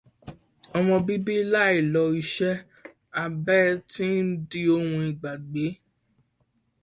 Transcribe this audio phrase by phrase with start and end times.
[0.77, 2.63] Ọmọ bíbí láì lo iṣẹ́
[3.23, 3.59] abẹ
[3.91, 5.65] ti ń di ohun ìgbàgbé.